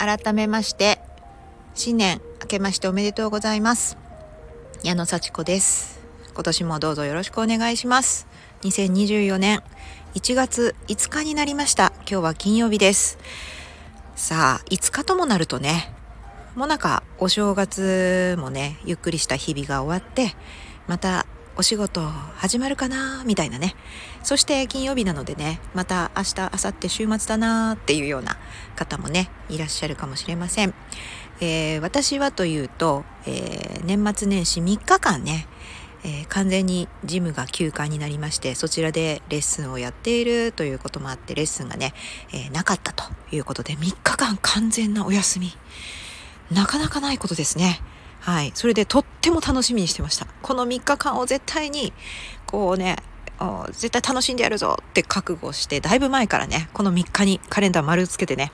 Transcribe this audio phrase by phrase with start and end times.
[0.00, 0.98] 改めまして
[1.74, 3.98] 新年明けましておめでとうございます。
[4.82, 6.00] 矢野幸子です。
[6.32, 8.26] 今年もどうぞよろしくお願いします。
[8.62, 9.62] 2024年
[10.14, 11.92] 1月5日になりました。
[12.10, 13.18] 今日は金曜日です。
[14.16, 15.92] さあ5日ともなるとね
[16.54, 20.34] もなかお正月もねゆっくりした日々が終わって
[20.86, 21.26] また
[21.56, 23.22] お仕事始まるかな？
[23.24, 23.74] みたいなね。
[24.22, 28.36] そして金曜日なのでねまた明日明後日週末だなっていうような
[28.76, 30.74] 方もねいらっしゃるかもしれません、
[31.40, 35.46] えー、私はというと、えー、年末年始3日間ね
[36.02, 41.92] えー、完全にジムが休館になりましてそちらでレッスンをやっているということもあってレッスンがね、
[42.32, 45.52] え、なかったということで3日間完全なお休み。
[46.50, 47.80] なかなかないことですね。
[48.20, 48.52] はい。
[48.54, 50.26] それでとっても楽しみにしてました。
[50.42, 51.92] この3日間を絶対に、
[52.46, 52.96] こうね、
[53.72, 58.52] 絶対楽しんでやるぞって覚悟して、だいぶ前からね、この3日にカレンダー丸つけてね、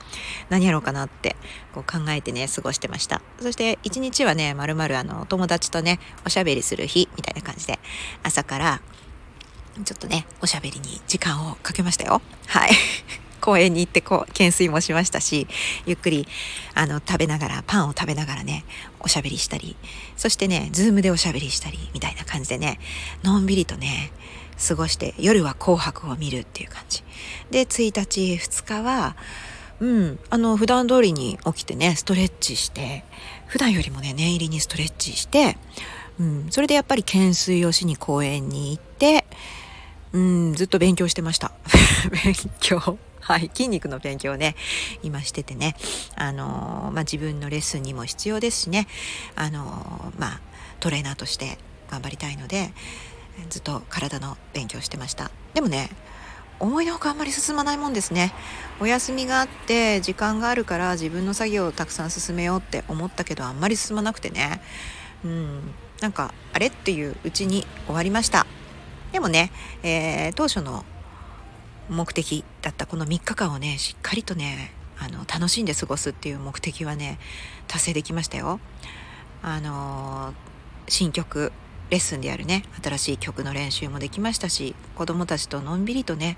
[0.49, 1.35] 何やろうかなって
[1.73, 3.21] こう考えてね、過ごしてました。
[3.41, 7.79] そして1日はね、まるまるあの、お友達とね、おしゃべりする日みたいな感じで、
[8.23, 8.81] 朝から、
[9.83, 12.21] ちょっとね、おしゃべりに時間をかけましたよ。
[12.45, 12.71] はい。
[13.47, 15.47] 公園に行ってこう懸垂もしましたし
[15.85, 16.27] ゆっくり
[16.75, 18.65] あの食べながらパンを食べながらね
[18.99, 19.77] おしゃべりしたり
[20.17, 22.77] そしてねズームでおしゃべりしたりみたいな感じでね
[23.23, 24.11] のんびりとね
[24.67, 27.05] 過ごして夜は紅白を見るっていう感じ
[27.49, 29.15] で1日2日は
[29.79, 33.05] うんあの普段通りに起きてねストレッチして
[33.45, 35.55] 普段よりもね念入りにストレッチして
[36.19, 39.25] うん、それでやっぱり懸垂をしに公園に行って、
[40.11, 41.51] うん、ずっと勉強してました。
[42.25, 42.97] 勉強。
[43.27, 44.55] はい、筋肉の勉強をね、
[45.03, 45.75] 今しててね、
[46.15, 48.87] あのー、まあ、自分のレッスンにも必要ですしね、
[49.35, 50.41] あのー、まあ、
[50.79, 51.57] トレーナーとして
[51.91, 52.71] 頑張りたいので、
[53.49, 55.29] ずっと体の勉強してました。
[55.53, 55.89] でもね、
[56.61, 58.31] 思いのほかあんまり進まないもんですね。
[58.79, 64.61] お休みがあって時間があるから自分の作業をたくさん進めようって思ったけどあんまり進まなくてね。
[65.25, 68.47] うん、なんかあれっていううちに終わりました。
[69.11, 69.51] でもね、
[69.83, 70.85] えー、当初の
[71.89, 77.19] 目的だったこの3日間をねしっかりとねあの楽しんで過ごすっていう目的はね
[77.67, 78.59] 達成できましたよ。
[79.43, 80.33] あの
[80.87, 81.51] 新曲
[81.89, 86.37] レッスンでやるね新しい曲の練習もできましたし子供たちとのんびりとね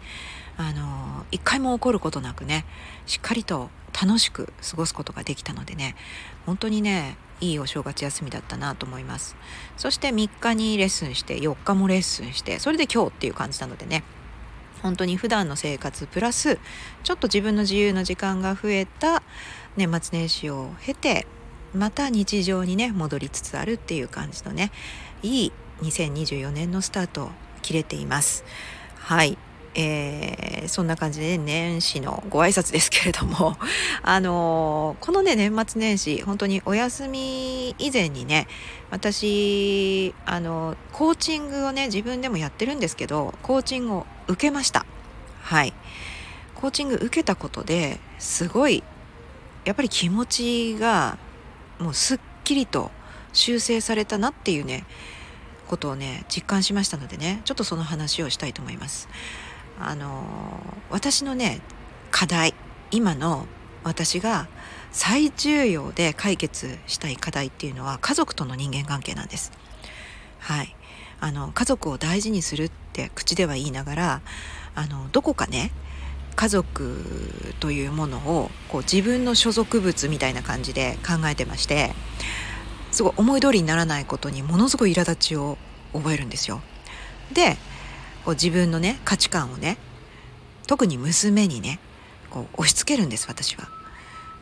[0.57, 2.65] あの一回も怒ることなくね
[3.05, 5.95] しっかりと楽しく過ごすことができたのでね
[6.45, 9.35] 本当にねいいお正月休みだったなと思います
[9.77, 14.03] そして3日にレッスンして4日もレッスンしてそれで今日っていう感じなのでね
[14.81, 16.57] 本当に普段の生活プラス
[17.03, 19.23] ちょっと自分の自由の時間が増えた
[19.77, 21.27] 年末年始を経て
[21.73, 24.71] また日常にね戻りつつあるっていう感じのね
[25.21, 25.51] いい
[25.81, 27.29] 2024年のスタートを
[27.61, 28.43] 切れています。
[28.95, 29.37] はい。
[29.81, 33.57] えー、そんな感じで、ね、年始のご挨拶ですけれども、
[34.03, 38.47] あのー、このね、年末年始、本当にお休み以前にね、
[38.91, 44.85] 私、あのー、コーチングをね、自分でもやってるんですけど、コーチングを受けました。
[45.41, 45.73] はい。
[46.55, 48.83] コーチング受けたことですごい、
[49.63, 51.17] やっぱり気持ちが、
[51.79, 52.91] もうすっきりと
[53.31, 54.83] 修正されたなっていうね、
[55.69, 59.07] ことをね、実感しましたのでね、ちょっとその話をしたいと思います。
[59.79, 60.23] あの
[60.89, 61.61] 私のね
[62.11, 62.53] 課題
[62.91, 63.45] 今の
[63.83, 64.47] 私が
[64.91, 69.51] 最重要で解決したい課題っていうのは家族との人間関係なんです。
[70.39, 70.75] はい、
[71.19, 74.21] あの家族を大事にするって口では言いながら
[74.75, 75.71] あのどこかね
[76.35, 81.93] 家族というものをこう自分の所属物みたいな感じで考えてまして
[82.91, 85.57] すごい思い通りにならないことにものすごい苛立ちを
[85.93, 86.61] 覚えるんですよ。
[87.33, 87.57] で
[88.29, 89.79] こう自分のね価値観をね
[90.67, 91.79] 特に娘にね
[92.29, 93.67] こう押し付けるんです私は。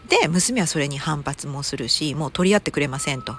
[0.09, 3.35] で娘はそれに反発もするしもう取り合ってくれませんと。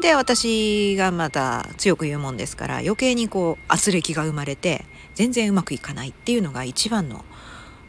[0.00, 7.22] で私がまた強く言うもんですから余計にこう圧力が生まれて全然うまくいかないっていうのが一番の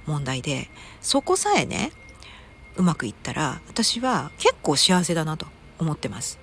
[0.06, 0.68] 問題で
[1.00, 1.94] そこさえね
[2.76, 5.46] うまくいったら私は結構幸せだなと
[5.80, 6.38] 思ってます。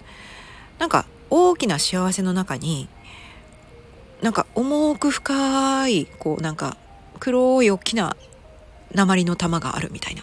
[0.79, 2.89] なんか大きな幸せの中に
[4.23, 6.77] なんか重く深いこうなんか
[7.19, 8.17] 黒い大きな
[8.95, 10.23] 鉛の玉があるみたいな。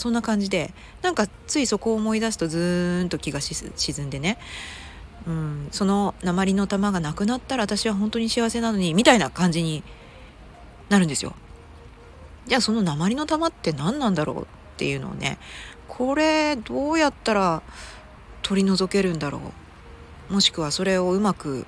[0.00, 0.72] そんな感じで
[1.02, 4.38] なんかついそこを思い出すとずーんと気が沈んでね、
[5.26, 9.82] うん、その鉛の玉がなくなったら私は本当に幸せなのにみたいな感じに
[10.88, 11.34] なるんですよ。
[12.46, 14.46] じゃあその鉛の玉って何なんだろうっ
[14.78, 15.38] ていうのをね
[15.86, 17.62] これどうやったら
[18.40, 19.40] 取り除けるんだろ
[20.30, 20.32] う。
[20.32, 21.66] もしくはそれをうまく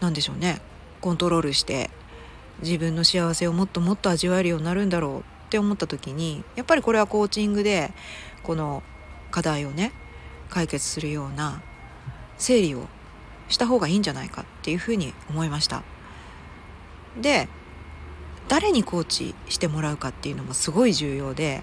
[0.00, 0.62] なんでしょうね。
[1.02, 1.90] コントロールして
[2.62, 7.92] 自分の幸せをもっともっと味わえるようになるんだろうって思った時にやっぱりこれはコーチングで
[8.42, 8.82] この
[9.30, 9.92] 課題をね
[10.48, 11.60] 解決するような
[12.38, 12.86] 整理を
[13.48, 15.82] した方がいいんじゃないかっていうふうに思いました。
[17.20, 17.48] で
[18.48, 21.62] 誰にコーチしてもらうかっていうのもすごい重要で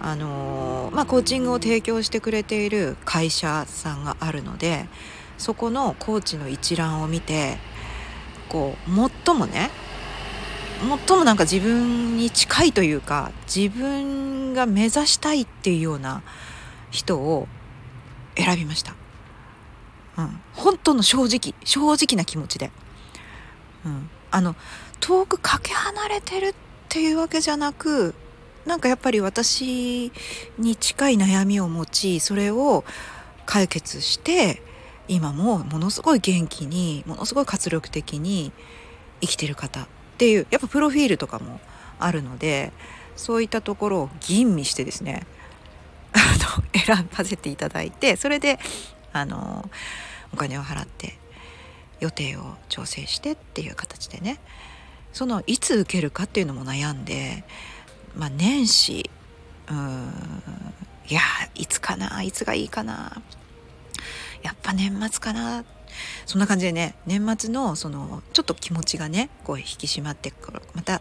[0.00, 4.86] あの、まあ、コーチングを提供してくれている会社さんがあるので
[5.38, 7.58] そこのコーチの一覧を見て
[8.48, 9.70] こう最もね
[11.08, 16.22] 最もなんか自分に近いというか自分が目指したいっていうような
[16.90, 17.48] 人を
[18.36, 18.94] 選びました。
[20.18, 22.70] うん、本当の正直正直な気持ちで、
[23.84, 24.56] うん、あの
[25.00, 26.54] 遠くかけ離れてるっ
[26.88, 28.14] ていうわけじゃなく
[28.64, 30.10] なんかやっぱり私
[30.58, 32.84] に近い悩みを持ちそれを
[33.44, 34.62] 解決して
[35.08, 38.52] 今もものすごい元気にものすごい活力的に
[39.20, 39.86] 生きてる方っ
[40.18, 41.60] ていうやっぱプロフィールとかも
[41.98, 42.72] あるので
[43.16, 45.26] そういったところを吟味してですね
[46.74, 48.58] 選ばせていただいてそれで
[49.12, 49.68] あの
[50.32, 51.18] お金を払って
[52.00, 54.38] 予定を調整してっていう形でね
[55.12, 57.44] そのいつ受けるかっていうのも悩んで、
[58.14, 59.10] まあ、年始
[59.68, 60.12] うん
[61.08, 61.20] いや
[61.54, 63.22] いつかないつがいいかな
[64.46, 65.64] やっぱ年末かな。
[66.26, 70.32] そんな感じでね年末のそのちょっと気持ちがねこう引き締まって
[70.74, 71.00] また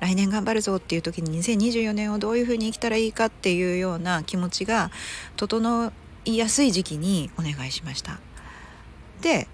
[0.00, 4.90] 来年頑張るぞっていう時に2024年をどういうふうに生きたらいいかっていうような気持ちが
[5.36, 5.92] 整
[6.24, 8.18] いやすい時期にお願いしました。
[9.20, 9.48] で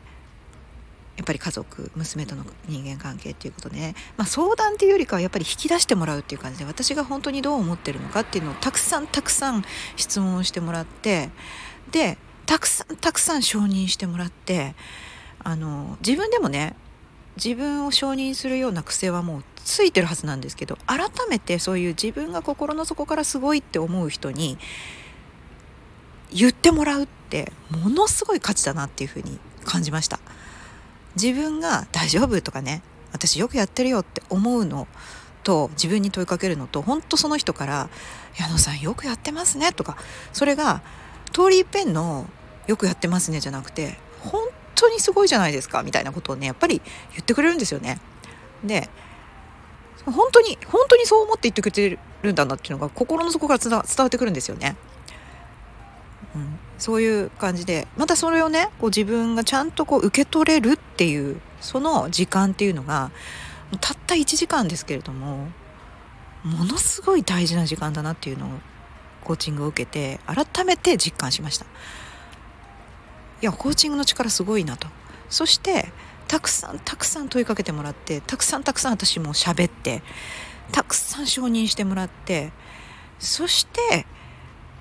[1.17, 9.63] やっぱり家族娘との人間関係っていうことで、ね、まあ、相談っていうよりかはやっぱり引き出してもらうっていう感じで私が本当にどう思ってるのかっていうのをたくさんたくさん
[9.97, 11.29] 質問をしてもらって
[11.91, 12.19] で
[12.53, 14.75] たくさんたくさん承認してもらって
[15.43, 16.77] あの自分でもね
[17.43, 24.59] 自分を承認するような癖はもうついてるはずなんですけど改めてそういう自分が心の底からすごいって思う人に
[26.31, 30.21] 言ってもらうってものすごい価値だなっていうふうに感じました。
[31.17, 32.83] 自分が大丈夫とかね
[33.13, 34.89] 私よくやってるよって思うの
[35.43, 37.89] と自分に問いかけるのと本当その人から
[38.39, 39.97] 「矢野さんよくやってますね」とか
[40.35, 40.83] それが
[41.33, 42.27] 通り一遍の
[42.67, 44.43] 「よくやってますね」じゃなくて「本
[44.75, 46.81] 当にすごいじゃないですか」みたいなことをねやっぱり
[47.13, 48.01] 言ってくれるんですよね。
[48.65, 48.89] で
[50.07, 54.77] 本当に本当にそう思って言ってくれてるんだなっていうのが心の底から伝わってくるんですよね。
[56.35, 63.11] うん、そういう感じでまたそれをねこう自分がちゃんとこう受け取れるっていうその時間っていうのが
[63.81, 65.49] たった1時間ですけれども
[66.43, 68.49] ものすごい大事な時間だなっていうのを
[69.23, 71.67] コーチングを受けて改めて実感しました
[73.43, 74.89] いやコーチングの力すごいなと。
[75.29, 75.93] そして
[76.29, 80.03] たくさんたくさん問いかけてもらってたくさんたくさん私も喋って
[80.71, 82.53] たくさん承認してもらって
[83.19, 84.07] そして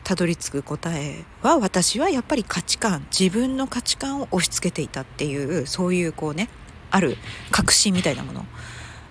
[0.04, 6.50] たどり着く答えは私はやっぱり価値観自分の価値観を押し付けていたっていうそういうこうね
[6.90, 7.18] ある
[7.52, 8.46] 確信みたいなもの。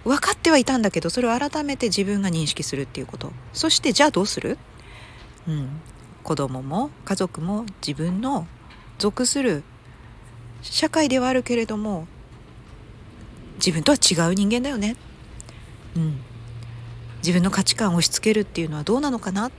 [0.05, 3.33] 分かってはいたんだけどそれを改めて自分が認識するっていうこと。
[3.53, 4.57] そしてじゃあどうする、
[5.47, 5.81] うん、
[6.23, 8.47] 子供も家族も自分の
[9.01, 9.65] 属する
[10.63, 12.07] 社会ではあるけれども
[13.57, 14.95] 自分とは違う人間だよね、
[15.97, 16.21] うん、
[17.19, 19.51] 自分の価値観を押し付けるっていうのはどうなのかな？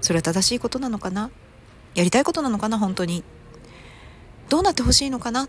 [0.00, 1.30] それは正しいことなのかな？
[1.94, 2.78] やりたいことなのかな？
[2.78, 3.24] 本当に。
[4.48, 5.48] どうなってほしいのかな？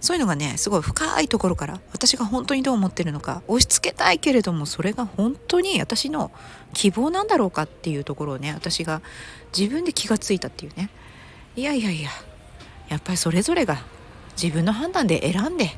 [0.00, 6.30] そういうのがねすごい深いところから私が本当にどう思ってるのか押し付けたいけれどもそれが本当に私の
[6.72, 9.02] 希望なんだろうかっていうところをね私が
[9.56, 10.90] 自分で気がついたっていうね。
[11.58, 12.10] いやいやいや
[12.88, 13.82] やっぱりそれぞれが
[14.40, 15.72] 自分の判断で選んで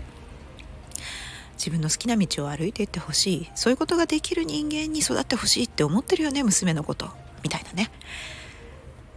[1.55, 7.09] 自分の好きな道を歩いていってほしいそういうことができる人間に育ってほしいって思ってるよね娘のこと
[7.43, 7.91] みたいなね。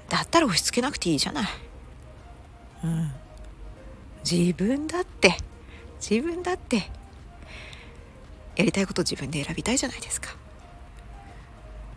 [0.07, 1.45] だったら押し付けなくていいじゃない。
[2.85, 3.11] うん。
[4.23, 5.35] 自分だって
[5.99, 6.89] 自分だって
[8.55, 10.42] やりたいこと自分で選びたいじゃないですか。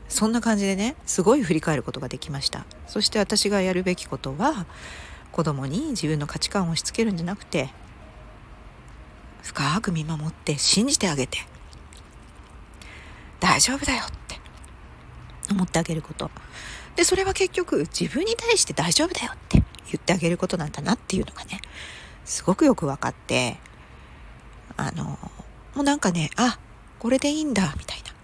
[0.08, 2.64] そんな感じでねすごい振り返ることができました。
[2.86, 4.66] そして私がやるべきことは
[5.32, 7.70] 子供に自分の価値観を押し付けるんじゃなくて
[9.42, 11.38] 深く見守って信じてあげて
[13.40, 14.40] 大丈夫だよって
[15.50, 16.30] 思ってあげること。
[16.96, 21.60] でそれは結局自分に対して大丈夫だよって言ってあげることなんだなっていうのがね
[22.24, 23.58] すごくよく分かって
[24.78, 25.04] あの
[25.74, 26.58] もうなんかねあ
[26.98, 28.15] これでいいんだみたいな。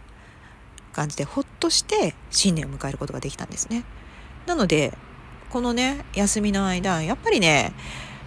[0.92, 3.84] 感じでほっとして新年を迎えることができたんですね。
[4.46, 4.96] なので
[5.50, 7.72] このね休みの間やっぱりね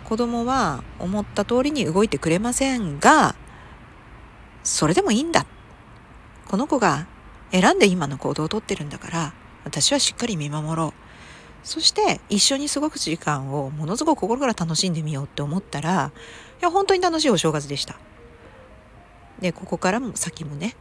[0.04, 3.36] 子供は思った通りに動いてくれませんが
[4.64, 5.46] それでもいいんだ。
[6.48, 7.08] この子が
[7.52, 11.06] 選んで今の行動をとってるんだから私はしっかり見守ろう。
[11.64, 16.12] そして一緒に過ごす時間をものすごく心から楽しんでみようって思ったら
[16.62, 17.98] いや本当に楽しいお正月でした。
[19.42, 20.76] でここからも先もね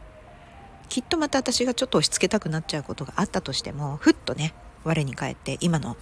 [0.89, 5.97] きっとまた私がちょっと押し付けたくなっちゃうことがあったとしてもふっとね我に返って今の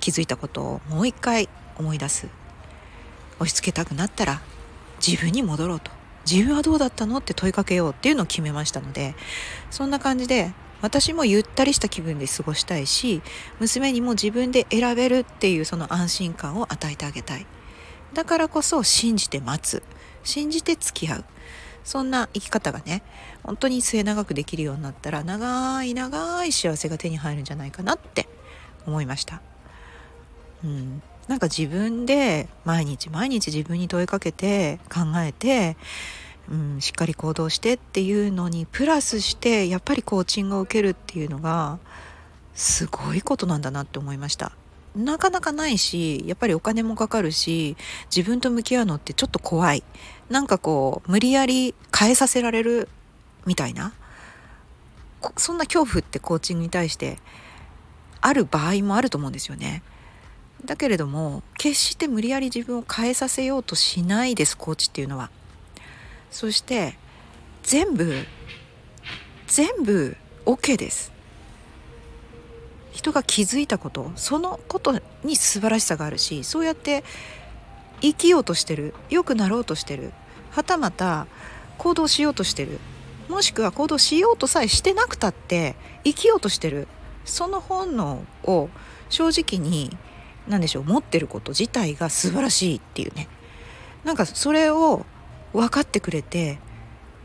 [0.00, 1.48] 気づいたことをもう一回
[1.78, 2.28] 思い出す。
[3.38, 4.42] 押し付けたくなったら
[5.04, 5.90] 自分に戻ろうと。
[6.30, 9.14] 自分はどうだったのって問いかけようっていうのを決めましたので
[9.70, 13.22] そんな感じで私もゆったりした気分で過ごしたいし
[13.58, 17.46] 娘にも自分で選べるっていうその安心感を与えてあげたい。
[18.12, 19.82] だからこそ信じて待つ。
[20.22, 21.24] 信じて付き合う。
[21.84, 23.02] そんな生き方がね
[23.42, 28.28] 本当に末永くできるようになったら長い長い幸せが手に入るんじゃないかなって
[28.86, 29.40] 思いました。
[30.64, 35.76] うん、なんか自分で毎日毎日自分に問いかけて考えて、
[36.50, 41.78] うん、しっかり行動してっていうのにプラスしてやっぱりコーチングを受けるっていうのが
[42.54, 44.52] すごいことなんだなって思いました。
[44.96, 47.76] なかなかないしやっぱりお金もかかるし
[48.14, 49.84] 自分と向き合うのってちょっと怖い
[50.30, 52.88] なんかこう無理やり変えさせられる
[53.46, 53.92] みたいな
[55.36, 57.18] そんな恐怖ってコーチングに対して
[58.20, 59.82] ある場合もあると思うんですよね。
[60.64, 65.30] だけれども決して無理やり自分を変えさせようとしないですコーチっていうのは。
[66.30, 66.96] そして
[67.62, 68.26] 全部
[69.46, 71.12] 全部 OK です。
[72.92, 77.04] 人が気づいたことそのことに素晴らしさがあるしそうやって
[78.00, 80.12] 生きようとしてる良くなろうとしてる
[80.50, 81.26] はたまた
[81.78, 82.78] 行動しようとしてる。
[83.28, 86.88] もしくは行動しようとさえしてなくたって生きようとしてる。
[87.24, 88.68] その本能を
[89.08, 89.96] 正直に
[90.48, 93.28] 何でしょう持ってること自体が素晴らしいっていうね。
[94.04, 95.04] なんかそれを
[95.52, 96.58] 分かってくれて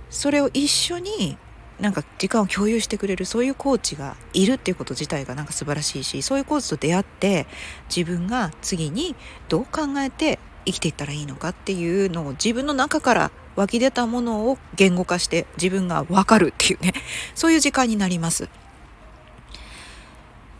[0.10, 1.38] それを一緒に
[1.79, 7.48] なんか時間を共有してくれるそういうコーチがいるっていうこと自体がなんか素晴らしいしそういうコーチと出会って
[7.94, 9.15] 自分が次に
[9.50, 16.93] どう考えて生きていったらいいのかっていうのを自分の中から湧き出たものを言語化して自分が分かるっていうね。
[17.36, 18.50] そういう時間になります。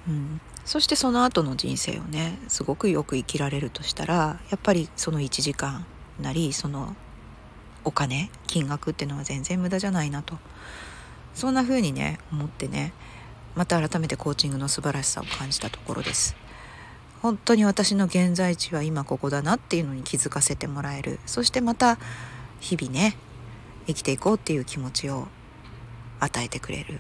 [0.08, 5.86] うん、そしてその後の人生をねすごくよく生きられるとしたらやっぱりその1時間
[6.22, 6.96] なりその
[7.84, 10.38] お金金額っていうのは全然無駄じゃないなと。
[11.34, 12.94] そんな風にね思ってね
[13.56, 16.45] また改めてコーチングの素晴らしさを感じたところです。
[17.26, 21.20] 本当に私の現在地は今ここだなっていうのに気づかせてもらえる。
[21.26, 21.98] そしてまた
[22.60, 23.18] 日々ね
[23.88, 25.28] 生きていこうっていう気持ちを
[26.20, 27.00] 与えてくれる。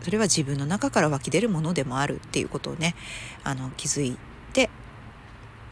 [0.00, 2.94] それは自分の中から湧き出るものでもあるっていうことをね
[3.44, 4.16] あの気づい
[4.54, 4.70] て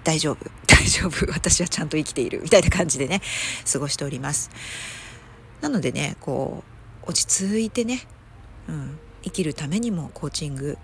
[0.04, 0.50] 大丈夫。
[0.68, 1.26] 大丈夫。
[1.32, 3.22] 私はちゃんと生きているみたいな感じでね
[3.72, 4.50] 過ごしております。
[5.62, 6.62] なのでねこ
[7.06, 8.06] う落ち着いてね、
[8.68, 10.76] うん、生きるためにもコーチング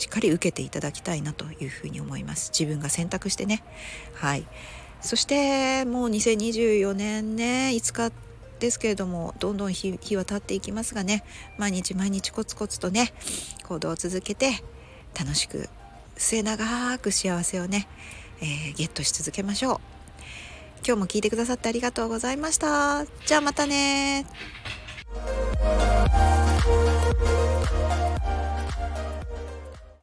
[0.00, 2.50] しっかり受けていただきたいなというふうに思います。
[2.58, 3.62] 自分が選択してね。
[4.14, 4.46] はい。
[5.02, 8.12] そしてもう2024年ね5日
[8.58, 11.24] ですけれどもどんどん日は経っていきますがね
[11.56, 13.12] 毎日毎日コツコツとね
[13.66, 14.62] 行動を続けて
[15.18, 15.68] 楽しく
[16.16, 17.88] 末永く幸せをね、
[18.40, 19.80] えー、ゲットし続けましょう。
[20.86, 23.04] 今日も聞いてくださってありがとうございました。
[23.26, 24.24] じゃあまたね